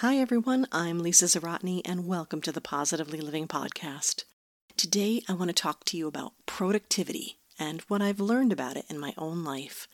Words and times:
Hi, 0.00 0.18
everyone. 0.18 0.68
I'm 0.70 1.00
Lisa 1.00 1.24
Zawrotny, 1.24 1.82
and 1.84 2.06
welcome 2.06 2.40
to 2.42 2.52
the 2.52 2.60
Positively 2.60 3.20
Living 3.20 3.48
Podcast. 3.48 4.22
Today, 4.76 5.24
I 5.28 5.32
want 5.32 5.48
to 5.48 5.52
talk 5.52 5.82
to 5.86 5.96
you 5.96 6.06
about 6.06 6.34
productivity 6.46 7.40
and 7.58 7.80
what 7.88 8.00
I've 8.00 8.20
learned 8.20 8.52
about 8.52 8.76
it 8.76 8.84
in 8.88 9.00
my 9.00 9.12
own 9.18 9.42
life. 9.42 9.88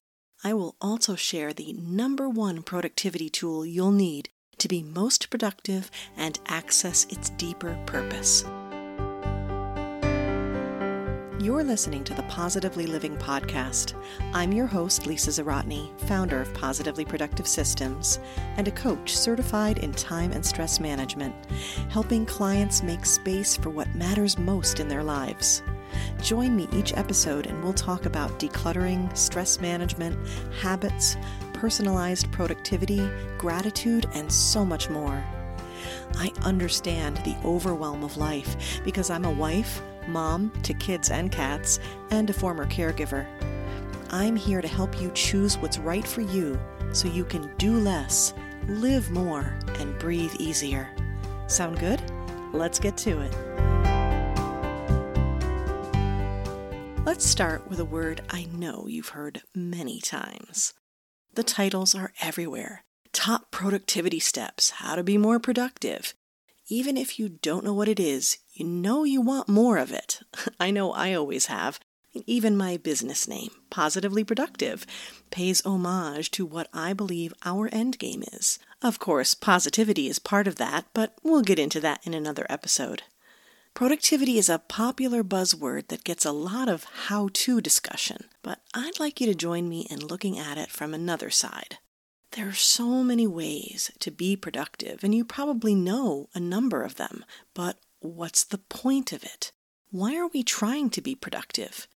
I 0.45 0.53
will 0.53 0.77
also 0.79 1.15
share 1.15 1.55
the 1.55 1.73
number 1.73 2.29
one 2.29 2.63
productivity 2.63 3.31
tool 3.31 3.65
you'll 3.65 3.93
need 3.93 4.29
to 4.59 4.69
be 4.69 4.83
most 4.83 5.31
productive 5.31 5.91
and 6.19 6.39
access 6.49 7.07
its 7.07 7.31
deeper 7.31 7.83
purpose. 7.87 8.45
You're 11.45 11.63
listening 11.63 12.05
to 12.05 12.15
the 12.15 12.23
Positively 12.23 12.87
Living 12.87 13.19
Podcast. 13.19 13.93
I'm 14.33 14.51
your 14.51 14.67
host, 14.67 15.07
Lisa 15.07 15.29
Zawrotny, 15.29 15.91
founder 16.09 16.41
of 16.41 16.55
Positively 16.55 17.05
Productive 17.05 17.47
Systems 17.47 18.19
and 18.57 18.67
a 18.67 18.71
coach 18.71 19.15
certified 19.15 19.77
in 19.77 19.93
time 19.93 20.33
and 20.33 20.43
stress 20.43 20.81
management, 20.81 21.35
helping 21.91 22.25
clients 22.25 22.83
make 22.83 23.05
space 23.05 23.59
for 23.59 23.69
what 23.69 23.95
matters 23.95 24.39
most 24.39 24.81
in 24.81 24.89
their 24.89 25.03
lives. 25.03 25.63
Join 26.23 26.57
me 26.57 26.67
each 26.73 26.97
episode 26.97 27.45
and 27.45 27.63
we'll 27.63 27.75
talk 27.75 28.07
about 28.07 28.41
decluttering, 28.41 29.15
stress 29.15 29.61
management, 29.61 30.17
habits, 30.63 31.19
personalized 31.53 32.33
productivity, 32.33 33.07
gratitude, 33.37 34.07
and 34.15 34.33
so 34.33 34.65
much 34.65 34.89
more. 34.89 35.23
I 36.17 36.33
understand 36.43 37.19
the 37.19 37.37
overwhelm 37.45 38.03
of 38.03 38.17
life 38.17 38.81
because 38.83 39.11
I'm 39.11 39.27
a 39.27 39.31
wife 39.31 39.83
mom 40.09 40.51
to 40.63 40.75
kids 40.75 41.11
and 41.11 41.31
cats, 41.31 41.81
and 42.11 42.29
a 42.31 42.33
former 42.33 42.67
caregiver. 42.67 43.27
I'm 44.11 44.37
here 44.37 44.63
to 44.63 44.69
help 44.69 45.01
you 45.01 45.11
choose 45.15 45.59
what's 45.59 45.79
right 45.79 46.07
for 46.07 46.21
you 46.21 46.59
so 46.93 47.09
you 47.09 47.25
can 47.25 47.51
do 47.57 47.79
less, 47.79 48.35
live 48.69 49.11
more, 49.11 49.59
and 49.79 49.99
breathe 49.99 50.35
easier. 50.39 50.89
Sound 51.47 51.79
good? 51.79 52.01
Let's 52.53 52.79
get 52.79 52.97
to 52.99 53.21
it. 53.21 53.35
Let's 57.05 57.27
start 57.27 57.69
with 57.69 57.81
a 57.81 57.85
word 57.85 58.23
I 58.31 58.47
know 58.47 58.87
you've 58.89 59.11
heard 59.11 59.43
many 59.55 60.01
times. 60.01 60.73
The 61.35 61.43
titles 61.43 61.95
are 61.95 62.13
everywhere 62.23 62.85
Top 63.13 63.51
Productivity 63.51 64.19
Steps, 64.19 64.71
How 64.71 64.97
to 64.97 65.03
Be 65.03 65.19
More 65.19 65.39
Productive, 65.39 66.15
even 66.69 66.97
if 66.97 67.19
you 67.19 67.29
don't 67.29 67.65
know 67.65 67.75
what 67.75 67.89
it 67.89 68.01
is, 68.01 68.39
you 68.53 68.65
know 68.65 69.05
you 69.05 69.21
want 69.21 69.49
more 69.49 69.77
of 69.77 69.93
it. 69.93 70.21
I 70.61 70.71
know 70.71 70.93
I 70.93 71.13
always 71.15 71.47
have. 71.47 71.79
Even 72.27 72.57
my 72.57 72.77
business 72.77 73.27
name, 73.27 73.51
Positively 73.71 74.23
Productive, 74.23 74.87
pays 75.31 75.61
homage 75.65 76.31
to 76.31 76.47
what 76.47 76.69
I 76.73 76.93
believe 76.93 77.35
our 77.45 77.69
end 77.73 77.99
game 77.99 78.23
is. 78.33 78.61
Of 78.81 79.01
course, 79.01 79.35
positivity 79.35 80.09
is 80.09 80.21
part 80.21 80.47
of 80.47 80.57
that, 80.57 80.87
but 80.95 81.15
we'll 81.25 81.43
get 81.43 81.59
into 81.59 81.81
that 81.81 82.01
in 82.05 82.15
another 82.15 82.47
episode. 82.49 83.03
Productivity 83.75 84.39
is 84.39 84.49
a 84.49 84.61
popular 84.61 85.25
buzzword 85.25 85.89
that 85.89 86.05
gets 86.05 86.25
a 86.25 86.31
lot 86.31 86.69
of 86.69 86.85
how 87.09 87.29
to 87.33 87.61
discussion, 87.61 88.29
but 88.43 88.61
I'd 88.73 89.01
like 89.01 89.21
you 89.21 89.27
to 89.27 89.35
join 89.35 89.69
me 89.69 89.89
in 89.91 90.07
looking 90.07 90.39
at 90.39 90.57
it 90.57 90.71
from 90.71 90.95
another 90.95 91.29
side. 91.29 91.79
There 92.35 92.49
are 92.49 92.53
so 92.53 93.05
many 93.05 93.29
ways 93.29 93.93
to 94.01 94.11
be 94.11 94.35
productive, 94.35 95.05
and 95.05 95.15
you 95.15 95.25
probably 95.25 95.73
know 95.73 96.29
a 96.35 96.41
number 96.41 96.83
of 96.83 96.97
them, 96.97 97.25
but 97.55 97.79
what's 98.01 98.43
the 98.43 98.59
point 98.59 99.13
of 99.13 99.23
it? 99.23 99.53
Why 99.93 100.17
are 100.17 100.27
we 100.27 100.43
trying 100.43 100.91
to 100.91 101.01
be 101.01 101.15
productive? 101.15 101.87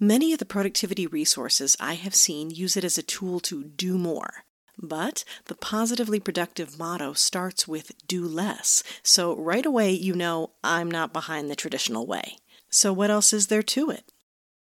Many 0.00 0.32
of 0.32 0.40
the 0.40 0.44
productivity 0.44 1.06
resources 1.06 1.76
I 1.78 1.94
have 1.94 2.16
seen 2.16 2.50
use 2.50 2.76
it 2.76 2.82
as 2.82 2.98
a 2.98 3.02
tool 3.02 3.38
to 3.40 3.62
do 3.62 3.96
more. 3.96 4.44
But 4.76 5.22
the 5.44 5.54
positively 5.54 6.18
productive 6.18 6.76
motto 6.80 7.12
starts 7.12 7.68
with 7.68 7.92
do 8.08 8.26
less, 8.26 8.82
so 9.04 9.36
right 9.36 9.64
away 9.64 9.92
you 9.92 10.16
know 10.16 10.50
I'm 10.64 10.90
not 10.90 11.12
behind 11.12 11.48
the 11.48 11.54
traditional 11.54 12.08
way. 12.08 12.38
So, 12.70 12.92
what 12.92 13.10
else 13.10 13.32
is 13.32 13.46
there 13.46 13.62
to 13.62 13.90
it? 13.90 14.12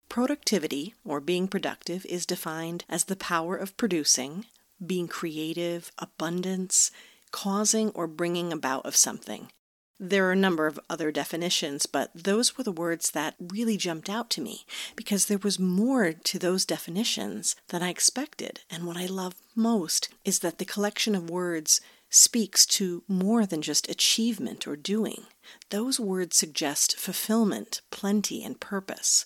Productivity, 0.10 0.96
or 1.06 1.22
being 1.22 1.48
productive, 1.48 2.06
is 2.08 2.26
defined 2.26 2.84
as 2.90 3.06
the 3.06 3.16
power 3.16 3.56
of 3.56 3.78
producing, 3.78 4.46
being 4.86 5.08
creative, 5.08 5.92
abundance, 5.98 6.92
causing 7.32 7.90
or 7.90 8.08
bringing 8.08 8.54
about 8.54 8.86
of 8.86 8.96
something. 8.96 9.52
There 10.00 10.28
are 10.28 10.34
a 10.34 10.36
number 10.36 10.68
of 10.68 10.80
other 10.90 11.12
definitions, 11.12 11.88
but 11.88 12.12
those 12.14 12.56
were 12.56 12.64
the 12.64 12.72
words 12.72 13.12
that 13.12 13.36
really 13.40 13.78
jumped 13.78 14.10
out 14.10 14.30
to 14.32 14.42
me 14.42 14.64
because 14.96 15.26
there 15.26 15.40
was 15.40 15.58
more 15.58 16.14
to 16.14 16.38
those 16.38 16.66
definitions 16.66 17.56
than 17.70 17.82
I 17.82 17.90
expected. 17.90 18.62
And 18.70 18.86
what 18.86 18.98
I 18.98 19.08
love 19.08 19.34
most 19.56 20.10
is 20.24 20.40
that 20.40 20.60
the 20.60 20.66
collection 20.66 21.16
of 21.16 21.32
words 21.32 21.82
speaks 22.10 22.66
to 22.66 23.04
more 23.08 23.46
than 23.46 23.64
just 23.64 23.90
achievement 23.90 24.68
or 24.68 24.76
doing. 24.76 25.24
Those 25.72 26.00
words 26.00 26.38
suggest 26.38 26.96
fulfillment, 26.98 27.82
plenty, 27.90 28.44
and 28.44 28.60
purpose. 28.60 29.26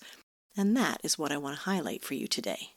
And 0.55 0.75
that 0.77 1.01
is 1.03 1.19
what 1.19 1.31
I 1.33 1.37
want 1.37 1.57
to 1.57 1.63
highlight 1.63 2.03
for 2.03 2.13
you 2.13 2.27
today. 2.27 2.69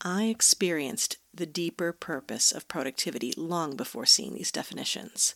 I 0.00 0.24
experienced 0.24 1.16
the 1.34 1.46
deeper 1.46 1.92
purpose 1.92 2.52
of 2.52 2.68
productivity 2.68 3.32
long 3.36 3.76
before 3.76 4.06
seeing 4.06 4.34
these 4.34 4.52
definitions. 4.52 5.34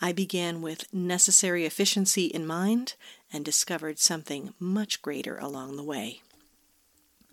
I 0.00 0.12
began 0.12 0.60
with 0.62 0.92
necessary 0.92 1.64
efficiency 1.64 2.26
in 2.26 2.44
mind 2.44 2.94
and 3.32 3.44
discovered 3.44 4.00
something 4.00 4.52
much 4.58 5.00
greater 5.00 5.38
along 5.38 5.76
the 5.76 5.84
way. 5.84 6.22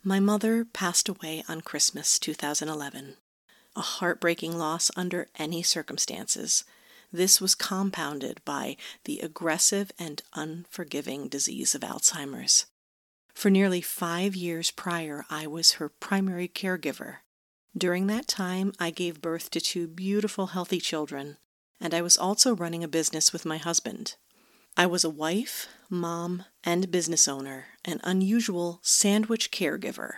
My 0.03 0.19
mother 0.19 0.65
passed 0.65 1.09
away 1.09 1.43
on 1.49 1.61
Christmas 1.61 2.19
2011. 2.19 3.15
A 3.75 3.81
heartbreaking 3.81 4.57
loss 4.57 4.91
under 4.95 5.27
any 5.37 5.63
circumstances. 5.63 6.63
This 7.11 7.41
was 7.41 7.55
compounded 7.55 8.39
by 8.45 8.77
the 9.05 9.19
aggressive 9.19 9.91
and 9.97 10.21
unforgiving 10.33 11.27
disease 11.27 11.73
of 11.73 11.81
Alzheimer's. 11.81 12.67
For 13.39 13.49
nearly 13.49 13.79
five 13.79 14.35
years 14.35 14.69
prior, 14.69 15.23
I 15.29 15.47
was 15.47 15.75
her 15.79 15.87
primary 15.87 16.49
caregiver. 16.49 17.19
During 17.73 18.07
that 18.07 18.27
time, 18.27 18.73
I 18.81 18.89
gave 18.91 19.21
birth 19.21 19.49
to 19.51 19.61
two 19.61 19.87
beautiful, 19.87 20.47
healthy 20.47 20.81
children, 20.81 21.37
and 21.79 21.93
I 21.93 22.01
was 22.01 22.17
also 22.17 22.53
running 22.53 22.83
a 22.83 22.89
business 22.89 23.31
with 23.31 23.45
my 23.45 23.55
husband. 23.55 24.15
I 24.75 24.87
was 24.87 25.05
a 25.05 25.09
wife, 25.09 25.69
mom, 25.89 26.43
and 26.65 26.91
business 26.91 27.29
owner, 27.29 27.67
an 27.85 28.01
unusual 28.03 28.81
sandwich 28.83 29.51
caregiver, 29.51 30.15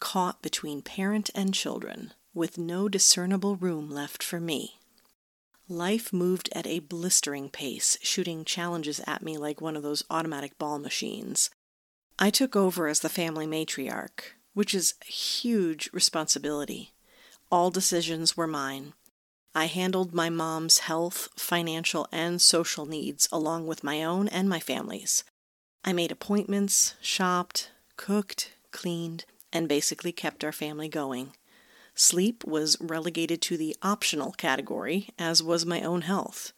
caught 0.00 0.40
between 0.40 0.80
parent 0.80 1.28
and 1.34 1.52
children, 1.52 2.14
with 2.32 2.56
no 2.56 2.88
discernible 2.88 3.56
room 3.56 3.90
left 3.90 4.22
for 4.22 4.40
me. 4.40 4.80
Life 5.68 6.10
moved 6.10 6.48
at 6.54 6.66
a 6.66 6.78
blistering 6.78 7.50
pace, 7.50 7.98
shooting 8.00 8.46
challenges 8.46 8.98
at 9.06 9.22
me 9.22 9.36
like 9.36 9.60
one 9.60 9.76
of 9.76 9.82
those 9.82 10.04
automatic 10.08 10.58
ball 10.58 10.78
machines, 10.78 11.50
I 12.22 12.30
took 12.30 12.54
over 12.54 12.86
as 12.86 13.00
the 13.00 13.08
family 13.08 13.48
matriarch, 13.48 14.36
which 14.54 14.74
is 14.74 14.94
a 15.02 15.10
huge 15.10 15.90
responsibility. 15.92 16.92
All 17.50 17.72
decisions 17.72 18.36
were 18.36 18.46
mine. 18.46 18.92
I 19.56 19.64
handled 19.64 20.14
my 20.14 20.30
mom's 20.30 20.78
health, 20.78 21.30
financial, 21.34 22.06
and 22.12 22.40
social 22.40 22.86
needs 22.86 23.28
along 23.32 23.66
with 23.66 23.82
my 23.82 24.04
own 24.04 24.28
and 24.28 24.48
my 24.48 24.60
family's. 24.60 25.24
I 25.84 25.92
made 25.92 26.12
appointments, 26.12 26.94
shopped, 27.00 27.72
cooked, 27.96 28.52
cleaned, 28.70 29.24
and 29.52 29.68
basically 29.68 30.12
kept 30.12 30.44
our 30.44 30.52
family 30.52 30.88
going. 30.88 31.32
Sleep 31.96 32.44
was 32.44 32.76
relegated 32.80 33.42
to 33.42 33.56
the 33.56 33.74
optional 33.82 34.30
category, 34.30 35.08
as 35.18 35.42
was 35.42 35.66
my 35.66 35.82
own 35.82 36.02
health. 36.02 36.52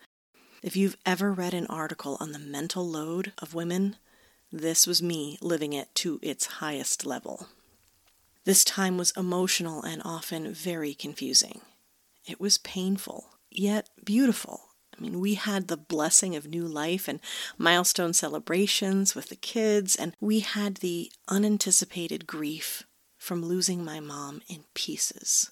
If 0.63 0.77
you've 0.77 0.99
ever 1.07 1.33
read 1.33 1.55
an 1.55 1.67
article 1.69 2.19
on 2.21 2.33
the 2.33 2.39
mental 2.39 2.87
load 2.87 3.33
of 3.39 3.55
women, 3.55 3.97
this 4.55 4.87
was 4.87 5.03
me 5.03 5.37
living 5.41 5.73
it 5.73 5.93
to 5.97 6.21
its 6.23 6.47
highest 6.47 7.05
level. 7.05 7.49
This 8.45 8.65
time 8.65 8.97
was 8.97 9.13
emotional 9.17 9.83
and 9.83 10.01
often 10.05 10.55
very 10.55 10.95
confusing. 10.95 11.63
It 12.25 12.41
was 12.41 12.59
painful, 12.59 13.31
yet 13.51 13.89
beautiful. 14.05 14.61
I 14.97 15.03
mean, 15.03 15.19
we 15.19 15.35
had 15.35 15.67
the 15.67 15.77
blessing 15.77 16.37
of 16.37 16.47
new 16.47 16.69
life 16.69 17.09
and 17.09 17.19
milestone 17.59 18.13
celebrations 18.13 19.17
with 19.17 19.29
the 19.29 19.37
kids, 19.37 19.97
and 19.97 20.15
we 20.21 20.39
had 20.39 20.77
the 20.77 21.11
unanticipated 21.27 22.29
grief 22.29 22.85
from 23.19 23.45
losing 23.45 23.85
my 23.85 23.99
mom 23.99 24.41
in 24.47 24.65
pieces. 24.75 25.51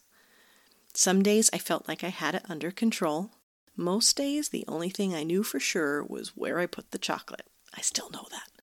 Some 0.95 1.25
days 1.25 1.51
I 1.53 1.59
felt 1.59 1.89
like 1.89 2.05
I 2.05 2.11
had 2.11 2.37
it 2.37 2.45
under 2.49 2.71
control. 2.71 3.31
Most 3.77 4.17
days, 4.17 4.51
the 4.51 4.65
only 4.69 4.91
thing 4.91 5.13
I 5.13 5.25
knew 5.25 5.43
for 5.43 5.59
sure 5.59 6.05
was 6.05 6.37
where 6.37 6.61
I 6.61 6.67
put 6.67 6.93
the 6.93 6.99
chocolate. 6.99 7.49
I 7.75 7.81
still 7.81 8.11
know 8.11 8.27
that. 8.31 8.62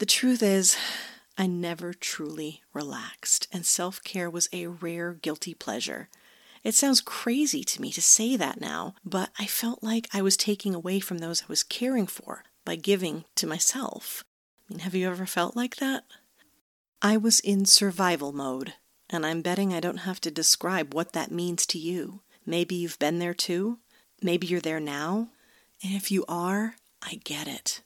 The 0.00 0.06
truth 0.06 0.42
is, 0.42 0.78
I 1.36 1.46
never 1.46 1.92
truly 1.92 2.62
relaxed, 2.72 3.46
and 3.52 3.66
self 3.66 4.02
care 4.02 4.30
was 4.30 4.48
a 4.50 4.66
rare 4.66 5.12
guilty 5.12 5.52
pleasure. 5.52 6.08
It 6.64 6.74
sounds 6.74 7.02
crazy 7.02 7.62
to 7.64 7.82
me 7.82 7.92
to 7.92 8.00
say 8.00 8.34
that 8.36 8.62
now, 8.62 8.94
but 9.04 9.28
I 9.38 9.44
felt 9.44 9.82
like 9.82 10.08
I 10.10 10.22
was 10.22 10.38
taking 10.38 10.74
away 10.74 11.00
from 11.00 11.18
those 11.18 11.42
I 11.42 11.46
was 11.48 11.62
caring 11.62 12.06
for 12.06 12.44
by 12.64 12.76
giving 12.76 13.26
to 13.34 13.46
myself. 13.46 14.24
I 14.70 14.72
mean, 14.72 14.78
have 14.78 14.94
you 14.94 15.06
ever 15.06 15.26
felt 15.26 15.54
like 15.54 15.76
that? 15.76 16.04
I 17.02 17.18
was 17.18 17.40
in 17.40 17.66
survival 17.66 18.32
mode, 18.32 18.72
and 19.10 19.26
I'm 19.26 19.42
betting 19.42 19.74
I 19.74 19.80
don't 19.80 20.08
have 20.08 20.20
to 20.22 20.30
describe 20.30 20.94
what 20.94 21.12
that 21.12 21.30
means 21.30 21.66
to 21.66 21.78
you. 21.78 22.22
Maybe 22.46 22.74
you've 22.74 22.98
been 22.98 23.18
there 23.18 23.34
too. 23.34 23.80
Maybe 24.22 24.46
you're 24.46 24.60
there 24.60 24.80
now, 24.80 25.28
and 25.82 25.92
if 25.92 26.10
you 26.10 26.24
are, 26.26 26.76
I 27.02 27.20
get 27.22 27.46
it. 27.46 27.82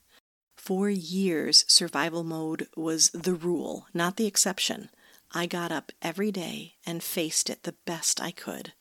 For 0.65 0.89
years, 0.89 1.67
survival 1.69 2.25
mode 2.25 2.69
was 2.75 3.11
the 3.11 3.35
rule, 3.35 3.87
not 3.93 4.17
the 4.17 4.25
exception. 4.25 4.89
I 5.31 5.45
got 5.45 5.71
up 5.71 5.93
every 6.01 6.33
day 6.33 6.77
and 6.87 7.03
faced 7.03 7.51
it 7.51 7.65
the 7.65 7.75
best 7.85 8.19
I 8.19 8.31
could. 8.31 8.73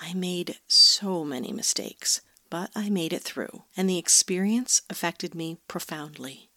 I 0.00 0.14
made 0.14 0.58
so 0.66 1.24
many 1.24 1.52
mistakes, 1.52 2.22
but 2.50 2.70
I 2.74 2.90
made 2.90 3.12
it 3.12 3.22
through, 3.22 3.62
and 3.76 3.88
the 3.88 3.98
experience 3.98 4.82
affected 4.90 5.32
me 5.32 5.58
profoundly. 5.68 6.50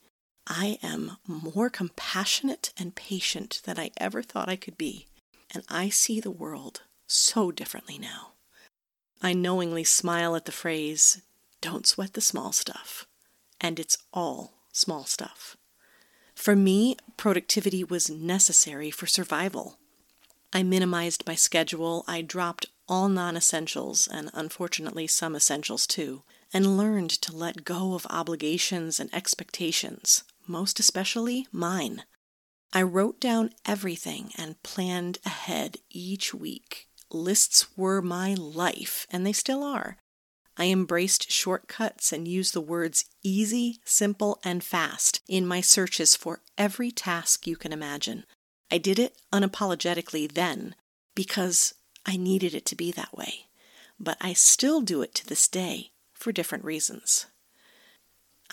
I 0.47 0.79
am 0.81 1.17
more 1.27 1.69
compassionate 1.69 2.73
and 2.75 2.95
patient 2.95 3.61
than 3.65 3.77
I 3.77 3.91
ever 3.97 4.23
thought 4.23 4.49
I 4.49 4.55
could 4.55 4.79
be, 4.79 5.05
and 5.53 5.63
I 5.69 5.89
see 5.89 6.19
the 6.19 6.31
world 6.31 6.81
so 7.05 7.51
differently 7.51 7.99
now. 7.99 8.31
I 9.21 9.33
knowingly 9.33 9.83
smile 9.83 10.35
at 10.35 10.45
the 10.45 10.51
phrase, 10.51 11.21
don't 11.61 11.85
sweat 11.85 12.13
the 12.13 12.19
small 12.21 12.51
stuff, 12.51 13.05
and 13.59 13.79
it's 13.79 13.99
all 14.11 14.53
small 14.71 15.05
stuff. 15.05 15.57
For 16.35 16.55
me, 16.55 16.95
productivity 17.17 17.83
was 17.83 18.09
necessary 18.09 18.89
for 18.91 19.05
survival. 19.05 19.77
I 20.53 20.63
minimized 20.63 21.27
my 21.27 21.35
schedule, 21.35 22.03
I 22.07 22.21
dropped 22.21 22.65
all 22.87 23.07
non 23.07 23.37
essentials, 23.37 24.07
and 24.07 24.29
unfortunately 24.33 25.07
some 25.07 25.35
essentials 25.35 25.87
too, 25.87 26.23
and 26.53 26.77
learned 26.77 27.09
to 27.09 27.35
let 27.35 27.63
go 27.63 27.93
of 27.93 28.05
obligations 28.09 28.99
and 28.99 29.13
expectations, 29.13 30.23
most 30.47 30.79
especially 30.79 31.47
mine. 31.51 32.03
I 32.73 32.81
wrote 32.83 33.19
down 33.19 33.51
everything 33.65 34.31
and 34.37 34.61
planned 34.63 35.19
ahead 35.25 35.77
each 35.89 36.33
week. 36.33 36.87
Lists 37.11 37.67
were 37.77 38.01
my 38.01 38.33
life, 38.33 39.05
and 39.09 39.25
they 39.25 39.33
still 39.33 39.63
are. 39.63 39.97
I 40.57 40.65
embraced 40.65 41.31
shortcuts 41.31 42.11
and 42.11 42.27
used 42.27 42.53
the 42.53 42.61
words 42.61 43.05
easy, 43.23 43.79
simple, 43.85 44.39
and 44.43 44.63
fast 44.63 45.21
in 45.27 45.45
my 45.45 45.61
searches 45.61 46.15
for 46.15 46.41
every 46.57 46.91
task 46.91 47.47
you 47.47 47.55
can 47.55 47.71
imagine. 47.71 48.25
I 48.69 48.77
did 48.77 48.99
it 48.99 49.17
unapologetically 49.33 50.31
then 50.31 50.75
because 51.15 51.73
I 52.05 52.17
needed 52.17 52.53
it 52.53 52.65
to 52.67 52.75
be 52.75 52.91
that 52.91 53.15
way. 53.15 53.47
But 53.99 54.17
I 54.19 54.33
still 54.33 54.81
do 54.81 55.01
it 55.01 55.13
to 55.15 55.27
this 55.27 55.47
day 55.47 55.91
for 56.13 56.31
different 56.31 56.65
reasons. 56.65 57.27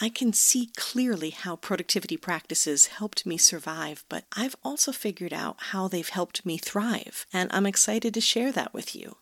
I 0.01 0.09
can 0.09 0.33
see 0.33 0.71
clearly 0.77 1.31
how 1.31 1.57
productivity 1.57 2.17
practices 2.17 2.87
helped 2.87 3.27
me 3.27 3.37
survive, 3.37 4.05
but 4.09 4.25
I've 4.37 4.55
also 4.63 4.93
figured 4.93 5.33
out 5.33 5.57
how 5.59 5.89
they've 5.89 6.09
helped 6.09 6.47
me 6.47 6.57
thrive, 6.57 7.27
and 7.33 7.51
I'm 7.53 7.67
excited 7.67 8.15
to 8.15 8.21
share 8.21 8.53
that 8.53 8.73
with 8.73 8.95
you. 8.95 9.17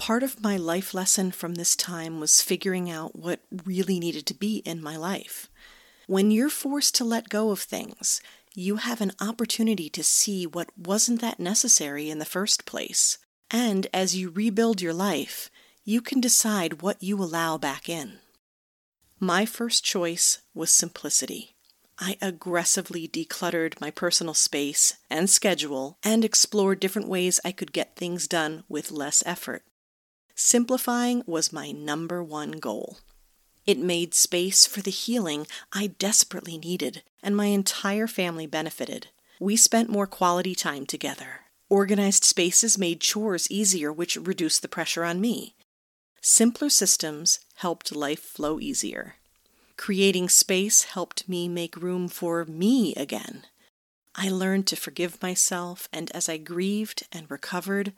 Part 0.00 0.22
of 0.22 0.40
my 0.40 0.56
life 0.56 0.94
lesson 0.94 1.30
from 1.30 1.56
this 1.56 1.76
time 1.76 2.20
was 2.20 2.40
figuring 2.40 2.90
out 2.90 3.14
what 3.14 3.40
really 3.66 4.00
needed 4.00 4.24
to 4.26 4.34
be 4.34 4.62
in 4.64 4.82
my 4.82 4.96
life. 4.96 5.50
When 6.06 6.30
you're 6.30 6.48
forced 6.48 6.94
to 6.94 7.04
let 7.04 7.28
go 7.28 7.50
of 7.50 7.60
things, 7.60 8.22
you 8.54 8.76
have 8.76 9.02
an 9.02 9.12
opportunity 9.20 9.90
to 9.90 10.02
see 10.02 10.46
what 10.46 10.70
wasn't 10.74 11.20
that 11.20 11.38
necessary 11.38 12.08
in 12.08 12.18
the 12.18 12.24
first 12.24 12.64
place. 12.64 13.18
And 13.50 13.88
as 13.92 14.16
you 14.16 14.30
rebuild 14.30 14.80
your 14.80 14.94
life, 14.94 15.50
you 15.84 16.00
can 16.00 16.18
decide 16.18 16.80
what 16.80 17.02
you 17.02 17.22
allow 17.22 17.58
back 17.58 17.86
in. 17.86 18.20
My 19.18 19.44
first 19.44 19.84
choice 19.84 20.38
was 20.54 20.72
simplicity. 20.72 21.56
I 21.98 22.16
aggressively 22.22 23.06
decluttered 23.06 23.78
my 23.82 23.90
personal 23.90 24.32
space 24.32 24.94
and 25.10 25.28
schedule 25.28 25.98
and 26.02 26.24
explored 26.24 26.80
different 26.80 27.06
ways 27.08 27.38
I 27.44 27.52
could 27.52 27.74
get 27.74 27.96
things 27.96 28.26
done 28.26 28.64
with 28.66 28.90
less 28.90 29.22
effort. 29.26 29.62
Simplifying 30.42 31.22
was 31.26 31.52
my 31.52 31.70
number 31.70 32.24
one 32.24 32.52
goal. 32.52 32.96
It 33.66 33.78
made 33.78 34.14
space 34.14 34.64
for 34.64 34.80
the 34.80 34.90
healing 34.90 35.46
I 35.70 35.88
desperately 35.88 36.56
needed, 36.56 37.02
and 37.22 37.36
my 37.36 37.44
entire 37.46 38.06
family 38.06 38.46
benefited. 38.46 39.08
We 39.38 39.54
spent 39.56 39.90
more 39.90 40.06
quality 40.06 40.54
time 40.54 40.86
together. 40.86 41.42
Organized 41.68 42.24
spaces 42.24 42.78
made 42.78 43.02
chores 43.02 43.50
easier, 43.50 43.92
which 43.92 44.16
reduced 44.16 44.62
the 44.62 44.68
pressure 44.68 45.04
on 45.04 45.20
me. 45.20 45.56
Simpler 46.22 46.70
systems 46.70 47.40
helped 47.56 47.94
life 47.94 48.22
flow 48.22 48.58
easier. 48.58 49.16
Creating 49.76 50.30
space 50.30 50.84
helped 50.84 51.28
me 51.28 51.48
make 51.48 51.76
room 51.76 52.08
for 52.08 52.46
me 52.46 52.94
again. 52.94 53.44
I 54.14 54.30
learned 54.30 54.66
to 54.68 54.76
forgive 54.76 55.20
myself, 55.20 55.86
and 55.92 56.10
as 56.12 56.30
I 56.30 56.38
grieved 56.38 57.06
and 57.12 57.30
recovered, 57.30 57.92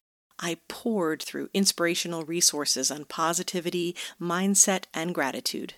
I 0.44 0.56
poured 0.67 1.23
through 1.23 1.50
inspirational 1.55 2.25
resources 2.25 2.91
on 2.91 3.05
positivity, 3.05 3.94
mindset, 4.21 4.85
and 4.93 5.15
gratitude. 5.15 5.75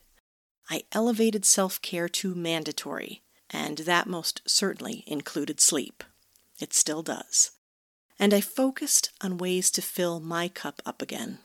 I 0.71 0.85
elevated 0.93 1.45
self 1.45 1.83
care 1.83 2.09
to 2.09 2.35
mandatory, 2.35 3.23
and 3.51 3.79
that 3.79 4.07
most 4.07 4.41
certainly 4.47 5.05
included 5.07 5.61
sleep. 5.61 6.03
It 6.59 6.73
still 6.73 7.03
does. 7.03 7.51
And 8.19 8.33
I 8.33 8.41
focused 8.41 9.11
on 9.21 9.37
ways 9.37 9.71
to 9.73 9.83
fill 9.83 10.19
my 10.19 10.49
cup 10.49 10.81
up 10.87 11.03
again. 11.03 11.41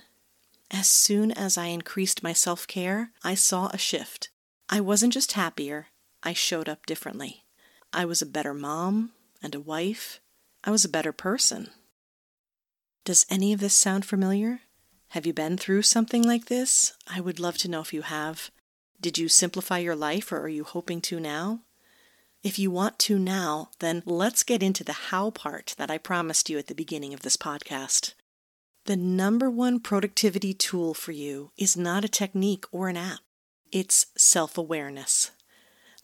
As 0.71 0.88
soon 0.88 1.31
as 1.33 1.57
I 1.57 1.66
increased 1.66 2.24
my 2.24 2.31
self 2.31 2.68
care, 2.68 3.12
I 3.21 3.36
saw 3.36 3.68
a 3.74 3.77
shift. 3.77 4.30
I 4.69 4.80
wasn't 4.80 5.13
just 5.13 5.33
happier, 5.33 5.88
I 6.24 6.31
showed 6.31 6.69
up 6.69 6.86
differently. 6.86 7.44
I 7.92 8.06
was 8.06 8.21
a 8.21 8.25
better 8.25 8.54
mom 8.54 9.12
and 9.42 9.56
a 9.56 9.60
wife. 9.60 10.21
I 10.63 10.71
was 10.71 10.86
a 10.86 10.89
better 10.89 11.12
person. 11.12 11.71
Does 13.03 13.25
any 13.29 13.53
of 13.53 13.59
this 13.59 13.73
sound 13.73 14.05
familiar? 14.05 14.61
Have 15.09 15.25
you 15.25 15.33
been 15.33 15.57
through 15.57 15.81
something 15.81 16.23
like 16.23 16.45
this? 16.45 16.93
I 17.07 17.19
would 17.19 17.39
love 17.39 17.57
to 17.59 17.67
know 17.67 17.81
if 17.81 17.93
you 17.93 18.03
have. 18.03 18.51
Did 19.01 19.17
you 19.17 19.27
simplify 19.27 19.79
your 19.79 19.95
life 19.95 20.31
or 20.31 20.39
are 20.41 20.49
you 20.49 20.63
hoping 20.63 21.01
to 21.01 21.19
now? 21.19 21.61
If 22.43 22.59
you 22.59 22.71
want 22.71 22.99
to 22.99 23.17
now, 23.17 23.71
then 23.79 24.03
let's 24.05 24.43
get 24.43 24.63
into 24.63 24.83
the 24.83 24.93
how 24.93 25.29
part 25.31 25.75
that 25.77 25.91
I 25.91 25.97
promised 25.97 26.49
you 26.49 26.57
at 26.57 26.67
the 26.67 26.75
beginning 26.75 27.13
of 27.13 27.21
this 27.21 27.35
podcast. 27.35 28.13
The 28.85 28.95
number 28.95 29.49
one 29.49 29.79
productivity 29.79 30.53
tool 30.53 30.93
for 30.93 31.11
you 31.11 31.51
is 31.57 31.75
not 31.75 32.05
a 32.05 32.09
technique 32.09 32.65
or 32.71 32.87
an 32.87 32.97
app, 32.97 33.19
it's 33.71 34.07
self 34.17 34.57
awareness. 34.57 35.31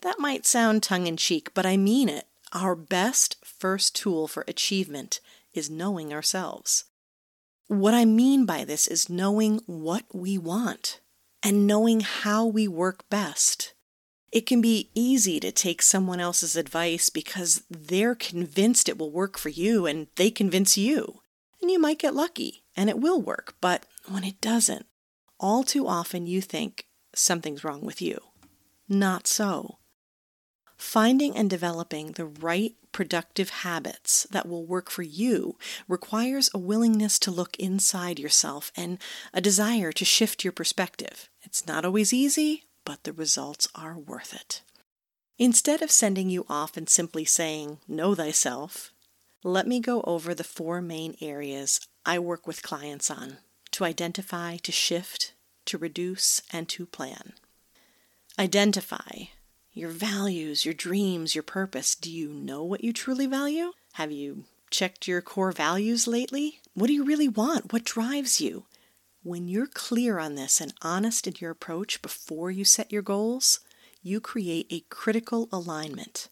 That 0.02 0.20
might 0.20 0.46
sound 0.46 0.84
tongue 0.84 1.08
in 1.08 1.18
cheek, 1.18 1.54
but 1.54 1.66
I 1.66 1.78
mean 1.78 2.10
it. 2.10 2.28
Our 2.54 2.76
best 2.76 3.38
first 3.44 3.96
tool 3.96 4.28
for 4.28 4.44
achievement 4.48 5.20
is 5.56 5.70
knowing 5.70 6.14
ourselves. 6.14 6.86
What 7.68 7.94
I 7.94 8.06
mean 8.06 8.46
by 8.46 8.64
this 8.64 8.86
is 8.88 9.10
knowing 9.10 9.62
what 9.66 10.04
we 10.14 10.38
want 10.38 11.00
and 11.42 11.66
knowing 11.66 12.02
how 12.02 12.46
we 12.46 12.68
work 12.68 13.10
best. 13.10 13.74
It 14.32 14.46
can 14.46 14.62
be 14.62 14.90
easy 14.94 15.40
to 15.40 15.52
take 15.52 15.82
someone 15.82 16.20
else's 16.20 16.56
advice 16.56 17.10
because 17.10 17.64
they're 17.70 18.16
convinced 18.16 18.90
it 18.90 18.98
will 18.98 19.12
work 19.12 19.38
for 19.38 19.50
you 19.50 19.86
and 19.86 20.08
they 20.16 20.30
convince 20.30 20.78
you. 20.78 21.22
And 21.62 21.72
you 21.72 21.80
might 21.80 22.00
get 22.00 22.14
lucky 22.14 22.64
and 22.76 22.90
it 22.90 23.00
will 23.00 23.22
work, 23.22 23.56
but 23.62 23.86
when 24.08 24.24
it 24.24 24.42
doesn't, 24.42 24.86
all 25.40 25.64
too 25.64 25.88
often 25.88 26.28
you 26.28 26.42
think 26.42 26.86
something's 27.14 27.64
wrong 27.64 27.82
with 27.82 28.02
you. 28.02 28.20
Not 28.88 29.26
so. 29.26 29.78
Finding 30.78 31.36
and 31.36 31.50
developing 31.50 32.12
the 32.12 32.26
right 32.26 32.76
productive 32.96 33.50
habits 33.50 34.26
that 34.32 34.48
will 34.48 34.66
work 34.66 34.90
for 34.90 35.04
you 35.04 35.58
requires 35.86 36.50
a 36.54 36.58
willingness 36.58 37.20
to 37.20 37.30
look 37.30 37.58
inside 37.58 38.18
yourself 38.18 38.72
and 38.74 38.98
a 39.34 39.42
desire 39.42 39.92
to 39.92 40.06
shift 40.06 40.46
your 40.46 40.54
perspective. 40.54 41.30
It's 41.44 41.68
not 41.68 41.84
always 41.84 42.14
easy, 42.14 42.64
but 42.86 43.04
the 43.04 43.12
results 43.12 43.68
are 43.76 43.98
worth 43.98 44.34
it. 44.34 44.62
Instead 45.38 45.82
of 45.82 45.92
sending 45.92 46.30
you 46.30 46.46
off 46.48 46.78
and 46.78 46.88
simply 46.88 47.26
saying, 47.26 47.80
Know 47.86 48.16
thyself, 48.16 48.94
let 49.44 49.68
me 49.68 49.82
go 49.82 50.02
over 50.04 50.34
the 50.34 50.46
four 50.46 50.82
main 50.82 51.18
areas 51.20 51.82
I 52.06 52.18
work 52.18 52.48
with 52.48 52.64
clients 52.64 53.12
on 53.12 53.40
to 53.72 53.84
identify, 53.84 54.56
to 54.56 54.72
shift, 54.72 55.34
to 55.66 55.78
reduce, 55.78 56.42
and 56.54 56.70
to 56.70 56.86
plan. 56.86 57.34
Identify 58.40 59.35
your 59.76 59.90
values, 59.90 60.64
your 60.64 60.74
dreams, 60.74 61.36
your 61.36 61.44
purpose. 61.44 61.96
Do 61.96 62.10
you 62.10 62.30
know 62.30 62.64
what 62.64 62.84
you 62.84 62.94
truly 62.94 63.28
value? 63.28 63.74
Have 63.94 64.12
you 64.12 64.46
checked 64.72 65.08
your 65.08 65.22
core 65.22 65.52
values 65.52 66.08
lately? 66.08 66.62
What 66.74 66.88
do 66.88 66.94
you 66.94 67.04
really 67.04 67.28
want? 67.28 67.74
What 67.74 67.84
drives 67.84 68.40
you? 68.40 68.66
When 69.22 69.48
you're 69.50 69.68
clear 69.68 70.18
on 70.18 70.36
this 70.36 70.62
and 70.62 70.74
honest 70.82 71.28
in 71.28 71.34
your 71.40 71.52
approach 71.52 72.02
before 72.02 72.52
you 72.52 72.64
set 72.64 72.92
your 72.92 73.02
goals, 73.02 73.60
you 74.02 74.22
create 74.22 74.68
a 74.70 74.86
critical 74.90 75.50
alignment. 75.52 76.30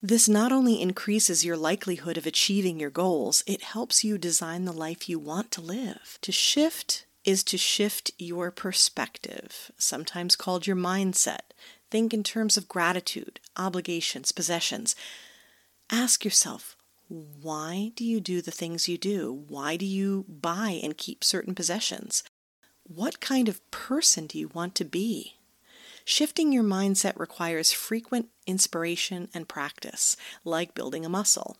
This 0.00 0.28
not 0.28 0.52
only 0.52 0.80
increases 0.80 1.44
your 1.44 1.56
likelihood 1.56 2.16
of 2.16 2.26
achieving 2.26 2.80
your 2.80 2.90
goals, 2.90 3.42
it 3.46 3.62
helps 3.62 4.04
you 4.04 4.16
design 4.16 4.64
the 4.64 4.72
life 4.72 5.08
you 5.08 5.18
want 5.18 5.50
to 5.52 5.60
live. 5.60 6.18
To 6.22 6.32
shift 6.32 7.04
is 7.24 7.42
to 7.42 7.58
shift 7.58 8.12
your 8.18 8.50
perspective, 8.52 9.72
sometimes 9.76 10.36
called 10.36 10.66
your 10.66 10.76
mindset. 10.76 11.50
Think 11.90 12.12
in 12.12 12.22
terms 12.22 12.56
of 12.56 12.68
gratitude, 12.68 13.40
obligations, 13.56 14.32
possessions. 14.32 14.96
Ask 15.90 16.24
yourself, 16.24 16.76
why 17.08 17.92
do 17.94 18.04
you 18.04 18.20
do 18.20 18.42
the 18.42 18.50
things 18.50 18.88
you 18.88 18.98
do? 18.98 19.44
Why 19.48 19.76
do 19.76 19.86
you 19.86 20.24
buy 20.28 20.80
and 20.82 20.98
keep 20.98 21.22
certain 21.22 21.54
possessions? 21.54 22.24
What 22.82 23.20
kind 23.20 23.48
of 23.48 23.68
person 23.70 24.26
do 24.26 24.38
you 24.38 24.48
want 24.48 24.74
to 24.76 24.84
be? 24.84 25.34
Shifting 26.04 26.52
your 26.52 26.64
mindset 26.64 27.18
requires 27.18 27.72
frequent 27.72 28.28
inspiration 28.46 29.28
and 29.34 29.48
practice, 29.48 30.16
like 30.44 30.74
building 30.74 31.04
a 31.04 31.08
muscle. 31.08 31.56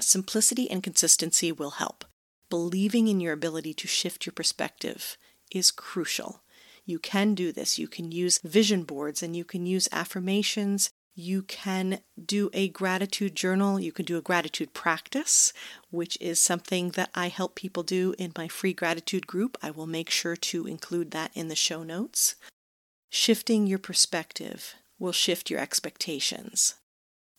Simplicity 0.00 0.70
and 0.70 0.82
consistency 0.82 1.52
will 1.52 1.72
help. 1.72 2.04
Believing 2.50 3.08
in 3.08 3.20
your 3.20 3.32
ability 3.32 3.74
to 3.74 3.88
shift 3.88 4.26
your 4.26 4.32
perspective 4.32 5.16
is 5.50 5.70
crucial. 5.70 6.42
You 6.90 6.98
can 6.98 7.34
do 7.36 7.52
this. 7.52 7.78
You 7.78 7.86
can 7.86 8.10
use 8.10 8.40
vision 8.42 8.82
boards 8.82 9.22
and 9.22 9.36
you 9.36 9.44
can 9.44 9.64
use 9.64 9.88
affirmations. 9.92 10.90
You 11.14 11.42
can 11.42 12.00
do 12.22 12.50
a 12.52 12.68
gratitude 12.68 13.36
journal. 13.36 13.78
You 13.78 13.92
can 13.92 14.04
do 14.04 14.18
a 14.18 14.22
gratitude 14.22 14.74
practice, 14.74 15.52
which 15.90 16.18
is 16.20 16.42
something 16.42 16.90
that 16.90 17.10
I 17.14 17.28
help 17.28 17.54
people 17.54 17.84
do 17.84 18.14
in 18.18 18.32
my 18.36 18.48
free 18.48 18.72
gratitude 18.72 19.28
group. 19.28 19.56
I 19.62 19.70
will 19.70 19.86
make 19.86 20.10
sure 20.10 20.34
to 20.34 20.66
include 20.66 21.12
that 21.12 21.30
in 21.32 21.46
the 21.46 21.54
show 21.54 21.84
notes. 21.84 22.34
Shifting 23.08 23.68
your 23.68 23.78
perspective 23.78 24.74
will 24.98 25.12
shift 25.12 25.48
your 25.48 25.60
expectations. 25.60 26.74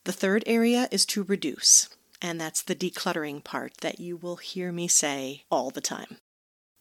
The 0.06 0.14
third 0.14 0.44
area 0.48 0.88
is 0.92 1.06
to 1.08 1.24
reduce, 1.24 1.90
and 2.22 2.40
that's 2.40 2.62
the 2.62 2.76
decluttering 2.76 3.44
part 3.44 3.74
that 3.82 4.00
you 4.00 4.16
will 4.16 4.38
hear 4.38 4.72
me 4.72 4.88
say 4.88 5.44
all 5.52 5.72
the 5.72 5.82
time. 5.82 6.20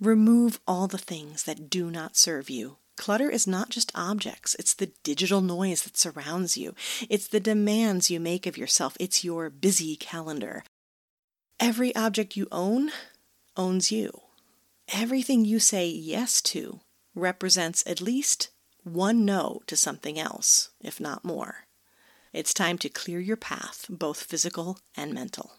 Remove 0.00 0.60
all 0.66 0.86
the 0.86 0.96
things 0.96 1.42
that 1.42 1.68
do 1.68 1.90
not 1.90 2.16
serve 2.16 2.48
you. 2.48 2.78
Clutter 2.96 3.28
is 3.28 3.46
not 3.46 3.68
just 3.68 3.92
objects, 3.94 4.56
it's 4.58 4.72
the 4.72 4.92
digital 5.02 5.42
noise 5.42 5.82
that 5.82 5.98
surrounds 5.98 6.56
you. 6.56 6.74
It's 7.10 7.28
the 7.28 7.38
demands 7.38 8.10
you 8.10 8.18
make 8.18 8.46
of 8.46 8.56
yourself. 8.56 8.96
It's 8.98 9.24
your 9.24 9.50
busy 9.50 9.96
calendar. 9.96 10.64
Every 11.58 11.94
object 11.94 12.34
you 12.34 12.48
own 12.50 12.92
owns 13.58 13.92
you. 13.92 14.22
Everything 14.88 15.44
you 15.44 15.58
say 15.58 15.88
yes 15.88 16.40
to 16.42 16.80
represents 17.14 17.84
at 17.86 18.00
least 18.00 18.48
one 18.82 19.26
no 19.26 19.60
to 19.66 19.76
something 19.76 20.18
else, 20.18 20.70
if 20.80 20.98
not 20.98 21.26
more. 21.26 21.66
It's 22.32 22.54
time 22.54 22.78
to 22.78 22.88
clear 22.88 23.20
your 23.20 23.36
path, 23.36 23.84
both 23.90 24.22
physical 24.22 24.78
and 24.96 25.12
mental. 25.12 25.52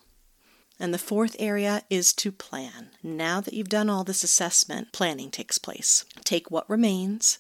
And 0.82 0.92
the 0.92 0.98
fourth 0.98 1.36
area 1.38 1.84
is 1.92 2.12
to 2.14 2.32
plan. 2.32 2.90
Now 3.04 3.40
that 3.40 3.54
you've 3.54 3.70
done 3.70 3.88
all 3.88 4.04
this 4.04 4.24
assessment, 4.24 4.92
planning 4.92 5.30
takes 5.30 5.60
place. 5.60 6.06
Take 6.24 6.50
what 6.50 6.68
remains 6.68 7.38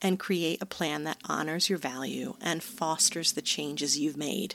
and 0.00 0.18
create 0.18 0.62
a 0.62 0.66
plan 0.66 1.04
that 1.04 1.20
honors 1.26 1.68
your 1.68 1.78
value 1.78 2.34
and 2.40 2.62
fosters 2.62 3.32
the 3.32 3.42
changes 3.42 3.98
you've 3.98 4.16
made. 4.16 4.54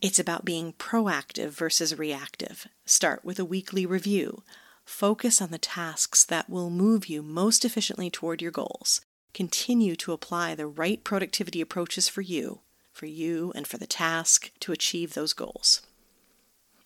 It's 0.00 0.20
about 0.20 0.44
being 0.44 0.74
proactive 0.74 1.48
versus 1.48 1.98
reactive. 1.98 2.68
Start 2.84 3.24
with 3.24 3.40
a 3.40 3.44
weekly 3.44 3.84
review. 3.84 4.44
Focus 4.84 5.42
on 5.42 5.50
the 5.50 5.58
tasks 5.58 6.24
that 6.24 6.48
will 6.48 6.70
move 6.70 7.08
you 7.08 7.20
most 7.20 7.64
efficiently 7.64 8.10
toward 8.10 8.40
your 8.40 8.52
goals 8.52 9.00
continue 9.32 9.96
to 9.96 10.12
apply 10.12 10.54
the 10.54 10.68
right 10.68 11.02
productivity 11.02 11.60
approaches 11.60 12.08
for 12.08 12.20
you, 12.20 12.60
for 12.92 13.06
you 13.06 13.52
and 13.56 13.66
for 13.66 13.76
the 13.76 13.88
task 13.88 14.52
to 14.60 14.70
achieve 14.70 15.14
those 15.14 15.32
goals. 15.32 15.82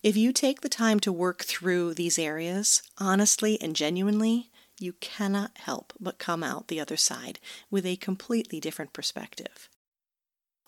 If 0.03 0.17
you 0.17 0.33
take 0.33 0.61
the 0.61 0.69
time 0.69 1.01
to 1.01 1.13
work 1.13 1.45
through 1.45 1.95
these 1.95 2.19
areas 2.19 2.83
honestly 2.99 3.61
and 3.61 3.75
genuinely, 3.75 4.51
you 4.79 4.93
cannot 4.95 5.59
help 5.59 5.93
but 5.99 6.19
come 6.19 6.45
out 6.45 6.69
the 6.69 6.79
other 6.79 6.97
side 6.97 7.41
with 7.69 7.85
a 7.85 7.97
completely 7.97 8.61
different 8.61 8.93
perspective. 8.93 9.69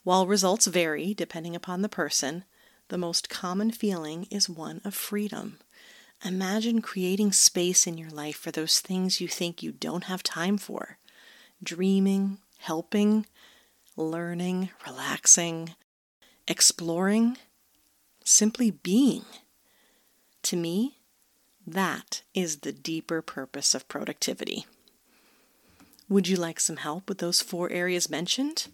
While 0.03 0.27
results 0.27 0.67
vary 0.67 1.15
depending 1.15 1.55
upon 1.55 1.83
the 1.83 1.89
person, 1.89 2.45
the 2.89 2.99
most 2.99 3.29
common 3.29 3.71
feeling 3.71 4.27
is 4.33 4.49
one 4.49 4.81
of 4.85 4.95
freedom. 4.95 5.59
Imagine 6.25 6.83
creating 6.83 7.31
space 7.31 7.87
in 7.87 7.97
your 7.97 8.11
life 8.11 8.37
for 8.37 8.51
those 8.51 8.81
things 8.81 9.21
you 9.21 9.29
think 9.29 9.63
you 9.63 9.71
don't 9.71 10.05
have 10.05 10.25
time 10.25 10.59
for 10.59 10.99
dreaming, 11.63 12.39
helping, 12.59 13.27
learning, 13.97 14.71
relaxing, 14.87 15.75
exploring, 16.49 17.37
simply 18.25 18.71
being. 18.71 19.25
To 20.45 20.57
me, 20.57 20.99
that 21.67 22.23
is 22.35 22.59
the 22.59 22.73
deeper 22.73 23.23
purpose 23.23 23.75
of 23.75 23.89
productivity. 23.89 24.67
Would 26.09 26.27
you 26.27 26.37
like 26.37 26.59
some 26.59 26.79
help 26.79 27.09
with 27.09 27.19
those 27.19 27.41
four 27.41 27.71
areas 27.71 28.11
mentioned? 28.11 28.67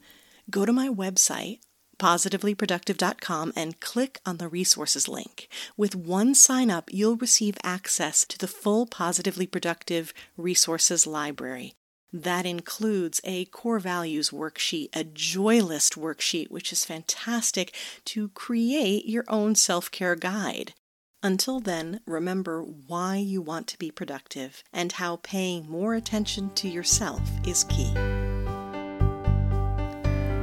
Go 0.49 0.65
to 0.65 0.73
my 0.73 0.88
website, 0.88 1.59
positivelyproductive.com, 1.99 3.53
and 3.55 3.81
click 3.81 4.21
on 4.25 4.38
the 4.38 4.49
resources 4.49 5.09
link. 5.09 5.49
With 5.76 5.95
one 5.95 6.35
sign 6.35 6.71
up, 6.71 6.88
you'll 6.93 7.17
receive 7.17 7.59
access 7.62 8.25
to 8.26 8.38
the 8.38 8.49
full 8.49 8.87
Positively 8.87 9.47
Productive 9.47 10.15
Resources 10.37 11.07
Library. 11.07 11.75
That 12.13 12.47
includes 12.47 13.21
a 13.25 13.47
core 13.47 13.79
values 13.79 14.31
worksheet, 14.31 14.89
a 14.95 15.05
joy 15.05 15.61
list 15.61 15.95
worksheet, 15.97 16.51
which 16.51 16.73
is 16.73 16.85
fantastic 16.85 17.75
to 18.07 18.29
create 18.29 19.07
your 19.07 19.25
own 19.29 19.55
self 19.55 19.91
care 19.91 20.17
guide. 20.17 20.75
Until 21.23 21.61
then, 21.61 22.01
remember 22.07 22.63
why 22.63 23.17
you 23.17 23.43
want 23.43 23.67
to 23.69 23.79
be 23.79 23.91
productive 23.91 24.63
and 24.73 24.93
how 24.93 25.17
paying 25.23 25.69
more 25.69 25.95
attention 25.95 26.51
to 26.55 26.69
yourself 26.69 27.21
is 27.47 27.65
key. 27.65 27.93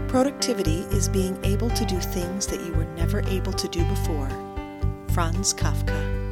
Productivity 0.09 0.81
is 0.91 1.07
being 1.09 1.39
able 1.43 1.69
to 1.69 1.85
do 1.85 1.99
things 1.99 2.45
that 2.47 2.61
you 2.65 2.73
were 2.73 2.85
never 2.95 3.21
able 3.27 3.53
to 3.53 3.67
do 3.69 3.83
before. 3.85 4.29
Franz 5.09 5.53
Kafka. 5.53 6.22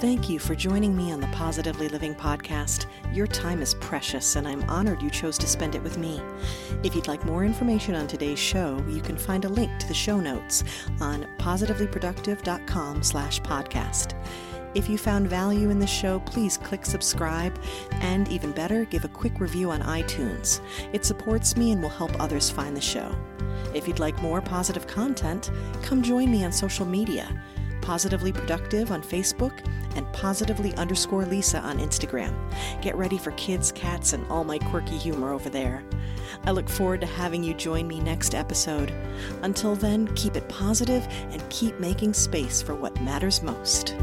Thank 0.00 0.30
you 0.30 0.38
for 0.38 0.54
joining 0.54 0.96
me 0.96 1.12
on 1.12 1.20
the 1.20 1.26
Positively 1.26 1.86
Living 1.86 2.14
podcast. 2.14 2.86
Your 3.12 3.26
time 3.26 3.60
is 3.60 3.74
precious, 3.74 4.36
and 4.36 4.48
I'm 4.48 4.62
honored 4.62 5.02
you 5.02 5.10
chose 5.10 5.36
to 5.36 5.46
spend 5.46 5.74
it 5.74 5.82
with 5.82 5.98
me. 5.98 6.22
If 6.82 6.96
you'd 6.96 7.06
like 7.06 7.22
more 7.26 7.44
information 7.44 7.94
on 7.94 8.06
today's 8.06 8.38
show, 8.38 8.82
you 8.88 9.02
can 9.02 9.18
find 9.18 9.44
a 9.44 9.50
link 9.50 9.78
to 9.78 9.86
the 9.86 9.92
show 9.92 10.18
notes 10.18 10.64
on 11.02 11.26
positivelyproductive.com 11.36 13.02
slash 13.02 13.42
podcast. 13.42 14.14
If 14.74 14.88
you 14.88 14.96
found 14.96 15.28
value 15.28 15.68
in 15.68 15.78
the 15.78 15.86
show, 15.86 16.20
please 16.20 16.56
click 16.56 16.86
subscribe, 16.86 17.60
and 18.00 18.26
even 18.28 18.52
better, 18.52 18.86
give 18.86 19.04
a 19.04 19.08
quick 19.08 19.38
review 19.38 19.70
on 19.70 19.82
iTunes. 19.82 20.62
It 20.94 21.04
supports 21.04 21.58
me 21.58 21.72
and 21.72 21.82
will 21.82 21.90
help 21.90 22.18
others 22.18 22.48
find 22.48 22.74
the 22.74 22.80
show. 22.80 23.14
If 23.74 23.86
you'd 23.86 23.98
like 23.98 24.22
more 24.22 24.40
positive 24.40 24.86
content, 24.86 25.50
come 25.82 26.02
join 26.02 26.32
me 26.32 26.42
on 26.42 26.52
social 26.52 26.86
media. 26.86 27.28
Positively 27.90 28.30
Productive 28.30 28.92
on 28.92 29.02
Facebook, 29.02 29.66
and 29.96 30.06
positively 30.12 30.72
underscore 30.76 31.26
Lisa 31.26 31.58
on 31.58 31.80
Instagram. 31.80 32.32
Get 32.80 32.94
ready 32.94 33.18
for 33.18 33.32
kids, 33.32 33.72
cats, 33.72 34.12
and 34.12 34.24
all 34.30 34.44
my 34.44 34.58
quirky 34.58 34.96
humor 34.96 35.32
over 35.32 35.50
there. 35.50 35.82
I 36.44 36.52
look 36.52 36.68
forward 36.68 37.00
to 37.00 37.08
having 37.08 37.42
you 37.42 37.52
join 37.52 37.88
me 37.88 37.98
next 37.98 38.36
episode. 38.36 38.92
Until 39.42 39.74
then, 39.74 40.06
keep 40.14 40.36
it 40.36 40.48
positive 40.48 41.04
and 41.32 41.50
keep 41.50 41.80
making 41.80 42.14
space 42.14 42.62
for 42.62 42.76
what 42.76 43.02
matters 43.02 43.42
most. 43.42 43.96